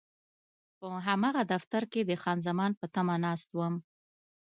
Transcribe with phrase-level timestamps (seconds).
[0.77, 3.75] په هماغه دفتر کې د خان زمان په تمه ناست وم.